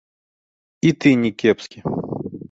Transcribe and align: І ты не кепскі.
І 0.89 0.93
ты 1.05 1.09
не 1.25 1.31
кепскі. 1.43 1.79